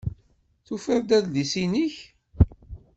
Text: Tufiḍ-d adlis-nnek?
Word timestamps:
Tufiḍ-d 0.65 1.09
adlis-nnek? 1.17 1.95